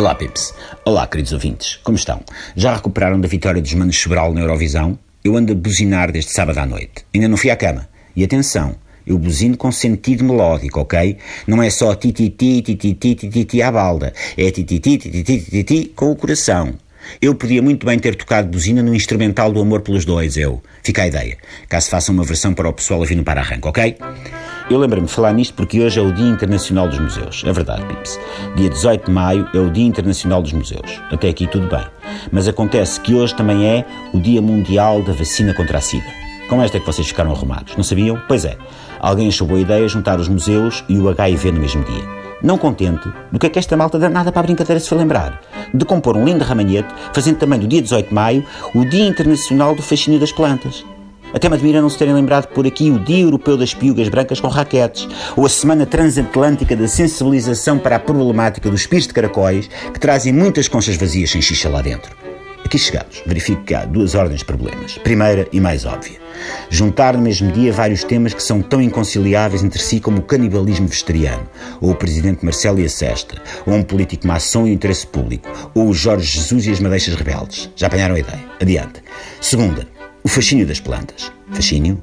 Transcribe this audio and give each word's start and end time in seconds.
Olá, 0.00 0.14
Pips. 0.14 0.54
Olá, 0.82 1.06
queridos 1.06 1.30
ouvintes. 1.30 1.78
Como 1.84 1.94
estão? 1.94 2.22
Já 2.56 2.74
recuperaram 2.74 3.20
da 3.20 3.28
vitória 3.28 3.60
dos 3.60 3.74
Manos 3.74 3.98
Sobral 3.98 4.32
na 4.32 4.40
Eurovisão? 4.40 4.98
Eu 5.22 5.36
ando 5.36 5.52
a 5.52 5.54
buzinar 5.54 6.10
desde 6.10 6.32
sábado 6.32 6.56
à 6.56 6.64
noite. 6.64 7.04
Ainda 7.14 7.28
não 7.28 7.36
fui 7.36 7.50
à 7.50 7.56
cama. 7.56 7.86
E 8.16 8.24
atenção, 8.24 8.76
eu 9.06 9.18
buzino 9.18 9.58
com 9.58 9.70
sentido 9.70 10.24
melódico, 10.24 10.80
ok? 10.80 11.18
Não 11.46 11.62
é 11.62 11.68
só 11.68 11.94
ti-ti-ti, 11.94 12.62
ti-ti-ti, 12.62 13.14
ti-ti-ti 13.14 13.60
à 13.60 13.70
balda. 13.70 14.14
É 14.38 14.50
ti-ti-ti, 14.50 14.96
ti-ti-ti, 14.96 15.38
ti-ti 15.38 15.92
com 15.94 16.10
o 16.10 16.16
coração. 16.16 16.72
Eu 17.20 17.34
podia 17.34 17.60
muito 17.60 17.84
bem 17.84 17.98
ter 17.98 18.14
tocado 18.14 18.48
buzina 18.48 18.82
no 18.82 18.94
instrumental 18.94 19.52
do 19.52 19.60
Amor 19.60 19.82
pelos 19.82 20.06
Dois, 20.06 20.38
eu. 20.38 20.62
Fica 20.82 21.02
a 21.02 21.08
ideia. 21.08 21.36
Caso 21.68 21.90
faça 21.90 22.10
uma 22.10 22.24
versão 22.24 22.54
para 22.54 22.70
o 22.70 22.72
pessoal 22.72 23.02
a 23.02 23.04
vir 23.04 23.16
no 23.16 23.22
para-arranco, 23.22 23.68
ok? 23.68 23.98
Eu 24.70 24.78
lembro-me 24.78 25.08
de 25.08 25.12
falar 25.12 25.32
nisto 25.32 25.52
porque 25.54 25.80
hoje 25.80 25.98
é 25.98 26.02
o 26.02 26.12
Dia 26.12 26.28
Internacional 26.28 26.86
dos 26.86 27.00
Museus. 27.00 27.42
É 27.44 27.52
verdade, 27.52 27.84
Pips. 27.86 28.20
Dia 28.54 28.70
18 28.70 29.06
de 29.06 29.10
maio 29.10 29.48
é 29.52 29.58
o 29.58 29.68
Dia 29.68 29.84
Internacional 29.84 30.40
dos 30.40 30.52
Museus. 30.52 31.02
Até 31.10 31.28
aqui 31.28 31.48
tudo 31.48 31.66
bem. 31.66 31.84
Mas 32.30 32.46
acontece 32.46 33.00
que 33.00 33.12
hoje 33.12 33.34
também 33.34 33.66
é 33.66 33.84
o 34.14 34.20
Dia 34.20 34.40
Mundial 34.40 35.02
da 35.02 35.12
Vacina 35.12 35.52
contra 35.54 35.78
a 35.78 35.80
SIDA. 35.80 36.06
Com 36.48 36.62
esta 36.62 36.76
é 36.76 36.80
que 36.80 36.86
vocês 36.86 37.08
ficaram 37.08 37.32
arrumados, 37.32 37.76
não 37.76 37.82
sabiam? 37.82 38.16
Pois 38.28 38.44
é. 38.44 38.56
Alguém 39.00 39.26
achou 39.26 39.44
boa 39.44 39.58
ideia 39.58 39.88
juntar 39.88 40.20
os 40.20 40.28
museus 40.28 40.84
e 40.88 40.96
o 40.98 41.08
HIV 41.08 41.50
no 41.50 41.60
mesmo 41.60 41.82
dia. 41.82 42.04
Não 42.40 42.56
contente, 42.56 43.08
do 43.32 43.40
que 43.40 43.46
é 43.46 43.50
que 43.50 43.58
esta 43.58 43.76
malta 43.76 43.98
danada 43.98 44.30
para 44.30 44.40
a 44.40 44.44
brincadeira 44.44 44.78
se 44.78 44.88
foi 44.88 44.98
lembrar? 44.98 45.40
De 45.74 45.84
compor 45.84 46.16
um 46.16 46.24
lindo 46.24 46.44
ramanhete, 46.44 46.94
fazendo 47.12 47.38
também 47.38 47.58
do 47.58 47.66
dia 47.66 47.82
18 47.82 48.08
de 48.08 48.14
maio 48.14 48.44
o 48.72 48.84
Dia 48.84 49.04
Internacional 49.04 49.74
do 49.74 49.82
Fascínio 49.82 50.20
das 50.20 50.30
Plantas. 50.30 50.84
Até 51.32 51.48
me 51.48 51.54
admira 51.54 51.80
não 51.80 51.88
se 51.88 51.98
terem 51.98 52.14
lembrado 52.14 52.48
por 52.48 52.66
aqui 52.66 52.90
o 52.90 52.98
Dia 52.98 53.20
Europeu 53.20 53.56
das 53.56 53.72
Piugas 53.72 54.08
Brancas 54.08 54.40
com 54.40 54.48
raquetes, 54.48 55.08
ou 55.36 55.46
a 55.46 55.48
Semana 55.48 55.86
Transatlântica 55.86 56.74
da 56.74 56.88
Sensibilização 56.88 57.78
para 57.78 57.96
a 57.96 58.00
Problemática 58.00 58.68
dos 58.68 58.86
Pires 58.86 59.06
de 59.06 59.14
Caracóis, 59.14 59.68
que 59.92 60.00
trazem 60.00 60.32
muitas 60.32 60.68
conchas 60.68 60.96
vazias 60.96 61.30
sem 61.30 61.40
xixa 61.40 61.68
lá 61.68 61.80
dentro. 61.80 62.10
Aqui 62.64 62.78
chegados, 62.78 63.22
verifico 63.26 63.64
que 63.64 63.74
há 63.74 63.84
duas 63.84 64.14
ordens 64.14 64.40
de 64.40 64.44
problemas. 64.44 64.98
Primeira 64.98 65.48
e 65.52 65.60
mais 65.60 65.84
óbvia. 65.84 66.20
Juntar 66.68 67.14
no 67.14 67.22
mesmo 67.22 67.50
dia 67.52 67.72
vários 67.72 68.04
temas 68.04 68.32
que 68.32 68.42
são 68.42 68.62
tão 68.62 68.80
inconciliáveis 68.80 69.62
entre 69.62 69.80
si 69.80 70.00
como 70.00 70.18
o 70.18 70.22
canibalismo 70.22 70.86
vegetariano, 70.86 71.48
ou 71.80 71.90
o 71.90 71.96
presidente 71.96 72.44
Marcelo 72.44 72.80
e 72.80 72.84
a 72.84 72.88
Sesta, 72.88 73.40
ou 73.66 73.74
um 73.74 73.82
político 73.82 74.26
maçom 74.26 74.66
e 74.66 74.70
o 74.70 74.72
interesse 74.72 75.06
público, 75.06 75.48
ou 75.74 75.88
o 75.88 75.94
Jorge 75.94 76.26
Jesus 76.26 76.66
e 76.66 76.70
as 76.70 76.80
madeixas 76.80 77.14
rebeldes. 77.14 77.70
Já 77.74 77.88
apanharam 77.88 78.14
a 78.14 78.20
ideia? 78.20 78.44
Adiante. 78.60 79.02
Segunda, 79.40 79.86
o 80.22 80.28
fascínio 80.28 80.66
das 80.66 80.80
plantas. 80.80 81.32
Fascínio? 81.52 82.02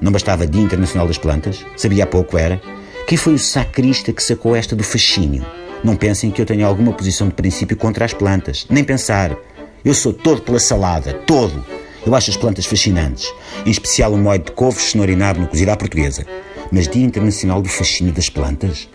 Não 0.00 0.12
bastava 0.12 0.46
Dia 0.46 0.62
Internacional 0.62 1.06
das 1.06 1.18
Plantas? 1.18 1.64
Sabia 1.76 2.04
há 2.04 2.06
pouco 2.06 2.38
era? 2.38 2.60
Quem 3.06 3.18
foi 3.18 3.34
o 3.34 3.38
sacrista 3.38 4.12
que 4.12 4.22
sacou 4.22 4.54
esta 4.54 4.76
do 4.76 4.84
fascínio? 4.84 5.44
Não 5.82 5.96
pensem 5.96 6.30
que 6.30 6.40
eu 6.40 6.46
tenho 6.46 6.66
alguma 6.66 6.92
posição 6.92 7.28
de 7.28 7.34
princípio 7.34 7.76
contra 7.76 8.04
as 8.04 8.12
plantas. 8.12 8.66
Nem 8.70 8.84
pensar. 8.84 9.36
Eu 9.84 9.94
sou 9.94 10.12
todo 10.12 10.42
pela 10.42 10.58
salada. 10.58 11.12
Todo. 11.12 11.64
Eu 12.06 12.14
acho 12.14 12.30
as 12.30 12.36
plantas 12.36 12.66
fascinantes. 12.66 13.32
Em 13.66 13.70
especial 13.70 14.12
o 14.12 14.18
moed 14.18 14.44
de 14.44 14.52
couves, 14.52 14.90
cenoura 14.90 15.12
e 15.12 15.16
nabo 15.16 15.40
no 15.40 15.48
cozido 15.48 15.70
à 15.70 15.76
portuguesa. 15.76 16.26
Mas 16.70 16.88
Dia 16.88 17.04
Internacional 17.04 17.62
do 17.62 17.68
Fascínio 17.68 18.12
das 18.12 18.28
Plantas? 18.28 18.88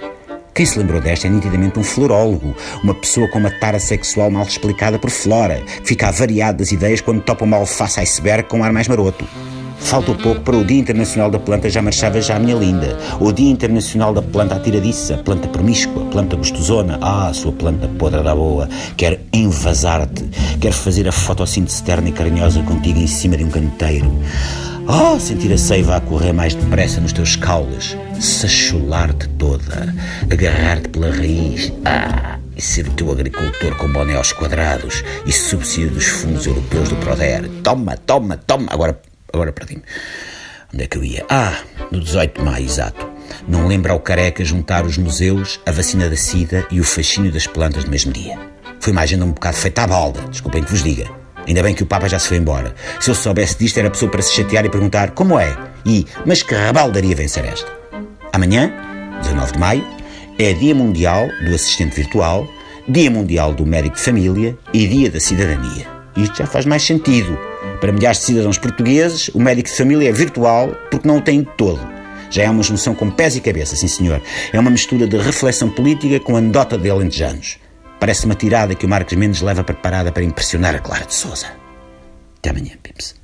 Quem 0.53 0.67
se 0.67 0.77
lembrou 0.77 1.01
desta 1.01 1.25
é 1.25 1.31
nitidamente 1.31 1.79
um 1.79 1.83
florólogo, 1.83 2.55
uma 2.83 2.93
pessoa 2.93 3.27
com 3.27 3.39
uma 3.39 3.49
tara 3.49 3.79
sexual 3.79 4.29
mal 4.29 4.43
explicada 4.43 4.99
por 4.99 5.09
Flora, 5.09 5.63
que 5.81 5.87
fica 5.87 6.09
avariado 6.09 6.59
das 6.59 6.71
ideias 6.71 7.01
quando 7.01 7.23
topa 7.23 7.43
uma 7.43 7.57
alface 7.57 7.99
iceberg 7.99 8.47
com 8.47 8.59
um 8.59 8.63
ar 8.63 8.71
mais 8.71 8.87
maroto. 8.87 9.27
Faltou 9.79 10.13
pouco 10.15 10.41
para 10.41 10.55
o 10.55 10.63
Dia 10.63 10.77
Internacional 10.77 11.31
da 11.31 11.39
Planta 11.39 11.69
já 11.69 11.81
marchava 11.81 12.21
já 12.21 12.35
a 12.35 12.39
minha 12.39 12.55
linda. 12.55 12.97
O 13.19 13.31
Dia 13.31 13.49
Internacional 13.49 14.13
da 14.13 14.21
Planta 14.21 14.55
atiradiça, 14.55 15.17
planta 15.17 15.47
promíscua, 15.47 16.05
planta 16.05 16.35
gostosona. 16.35 16.99
Ah, 17.01 17.31
sua 17.33 17.51
planta 17.51 17.87
podre 17.99 18.21
da 18.21 18.35
boa. 18.35 18.69
Quer 18.95 19.19
envasar-te, 19.33 20.23
quer 20.61 20.71
fazer 20.71 21.07
a 21.07 21.11
fotossíntese 21.11 21.83
terna 21.83 22.09
e 22.09 22.11
carinhosa 22.11 22.61
contigo 22.61 22.99
em 22.99 23.07
cima 23.07 23.35
de 23.35 23.43
um 23.43 23.49
canteiro. 23.49 24.11
Oh, 24.87 25.17
sentir 25.17 25.53
a 25.53 25.57
seiva 25.57 25.95
a 25.95 26.01
correr 26.01 26.33
mais 26.33 26.53
depressa 26.53 26.99
nos 26.99 27.13
teus 27.13 27.35
caules, 27.35 27.97
sachular-te 28.19 29.29
toda, 29.29 29.93
agarrar-te 30.29 30.89
pela 30.89 31.09
raiz, 31.09 31.71
ah, 31.85 32.37
e 32.55 32.61
ser 32.61 32.89
teu 32.89 33.11
agricultor 33.11 33.75
com 33.77 33.87
boné 33.91 34.15
aos 34.15 34.33
quadrados 34.33 35.03
e 35.25 35.31
subsídio 35.31 35.91
dos 35.91 36.05
fundos 36.05 36.45
europeus 36.45 36.89
do 36.89 36.97
Proder. 36.97 37.49
Toma, 37.63 37.95
toma, 37.97 38.37
toma. 38.37 38.67
Agora, 38.69 39.01
agora 39.31 39.53
perdi-me. 39.53 39.83
Onde 40.73 40.83
é 40.83 40.87
que 40.87 40.97
eu 40.97 41.03
ia? 41.03 41.25
Ah, 41.29 41.57
no 41.89 42.01
18 42.01 42.39
de 42.39 42.45
maio, 42.45 42.65
exato. 42.65 43.09
Não 43.47 43.67
lembra 43.67 43.93
ao 43.93 43.99
careca 43.99 44.43
juntar 44.43 44.85
os 44.85 44.97
museus, 44.97 45.59
a 45.65 45.71
vacina 45.71 46.09
da 46.09 46.17
sida 46.17 46.67
e 46.69 46.79
o 46.79 46.83
fascínio 46.83 47.31
das 47.31 47.47
plantas 47.47 47.85
no 47.85 47.91
mesmo 47.91 48.11
dia. 48.11 48.37
Foi 48.79 48.91
uma 48.91 49.01
agenda 49.01 49.23
um 49.23 49.31
bocado 49.31 49.55
feita 49.55 49.83
à 49.83 49.87
balda, 49.87 50.21
desculpem 50.29 50.63
que 50.63 50.71
vos 50.71 50.83
diga. 50.83 51.22
Ainda 51.47 51.63
bem 51.63 51.75
que 51.75 51.83
o 51.83 51.85
Papa 51.85 52.07
já 52.07 52.19
se 52.19 52.27
foi 52.27 52.37
embora. 52.37 52.73
Se 52.99 53.09
eu 53.09 53.15
soubesse 53.15 53.57
disto, 53.57 53.77
era 53.77 53.89
pessoa 53.89 54.09
para 54.09 54.21
se 54.21 54.33
chatear 54.33 54.65
e 54.65 54.69
perguntar 54.69 55.11
como 55.11 55.39
é. 55.39 55.55
E, 55.85 56.05
mas 56.25 56.41
que 56.41 56.55
rabaldaria 56.55 57.15
vencer 57.15 57.45
esta? 57.45 57.71
Amanhã, 58.31 58.71
19 59.21 59.53
de 59.53 59.59
maio, 59.59 59.85
é 60.39 60.53
Dia 60.53 60.73
Mundial 60.73 61.27
do 61.45 61.53
Assistente 61.53 61.95
Virtual, 61.95 62.47
Dia 62.87 63.11
Mundial 63.11 63.53
do 63.53 63.65
Médico 63.65 63.95
de 63.95 64.01
Família 64.01 64.57
e 64.73 64.87
Dia 64.87 65.11
da 65.11 65.19
Cidadania. 65.19 65.85
Isto 66.15 66.37
já 66.37 66.45
faz 66.45 66.65
mais 66.65 66.83
sentido. 66.83 67.37
Para 67.79 67.91
milhares 67.91 68.19
de 68.19 68.25
cidadãos 68.25 68.57
portugueses, 68.57 69.29
o 69.29 69.39
médico 69.39 69.69
de 69.69 69.75
família 69.75 70.09
é 70.09 70.11
virtual 70.11 70.75
porque 70.89 71.07
não 71.07 71.17
o 71.17 71.21
tem 71.21 71.41
de 71.41 71.49
todo. 71.57 71.79
Já 72.29 72.43
é 72.43 72.49
uma 72.49 72.63
junção 72.63 72.95
com 72.95 73.11
pés 73.11 73.35
e 73.35 73.41
cabeça, 73.41 73.75
sim 73.75 73.87
senhor. 73.87 74.21
É 74.51 74.59
uma 74.59 74.71
mistura 74.71 75.05
de 75.05 75.17
reflexão 75.17 75.69
política 75.69 76.19
com 76.19 76.35
anedota 76.35 76.77
de 76.77 76.89
alentejanos. 76.89 77.57
Parece 78.03 78.25
uma 78.25 78.35
tirada 78.35 78.75
que 78.75 78.85
o 78.85 78.89
Marcos 78.89 79.15
Mendes 79.15 79.39
leva 79.39 79.63
preparada 79.63 80.11
para 80.11 80.25
impressionar 80.25 80.75
a 80.75 80.79
Clara 80.79 81.05
de 81.05 81.13
Souza. 81.13 81.47
Até 82.37 82.49
amanhã, 82.49 82.75
Pimps. 82.83 83.15